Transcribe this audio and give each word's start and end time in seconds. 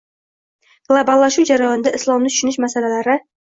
Globallashuv 0.91 1.47
jarayonida 1.51 1.93
islomni 2.01 2.35
tushunish 2.35 2.61
masalalaring 2.67 3.25